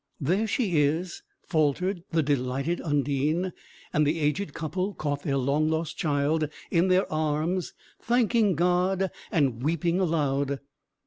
"There 0.19 0.47
she 0.47 0.81
is," 0.81 1.21
faltered 1.47 2.01
the 2.09 2.23
delighted 2.23 2.81
Undine, 2.81 3.53
and 3.93 4.07
the 4.07 4.19
aged 4.19 4.51
couple 4.51 4.95
caught 4.95 5.21
their 5.21 5.37
long 5.37 5.69
lost 5.69 5.95
child 5.95 6.49
in 6.71 6.87
their 6.87 7.05
arms, 7.13 7.73
thanking 8.01 8.55
God, 8.55 9.11
and 9.31 9.61
weeping 9.61 9.99
aloud. 9.99 10.59